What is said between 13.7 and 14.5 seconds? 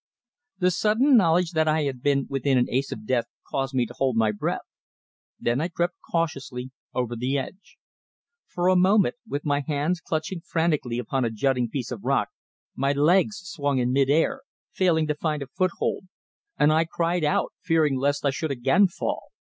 in mid air,